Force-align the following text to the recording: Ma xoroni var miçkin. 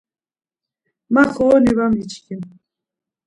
Ma 1.13 1.23
xoroni 1.33 1.71
var 1.77 1.89
miçkin. 1.97 2.41